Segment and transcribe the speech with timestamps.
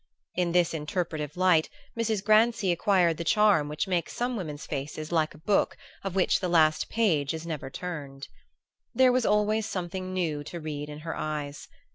[0.33, 2.23] In this interpretative light Mrs.
[2.23, 6.49] Grancy acquired the charm which makes some women's faces like a book of which the
[6.49, 8.27] last page is never turned.
[8.95, 11.67] There was always something new to read in her eyes.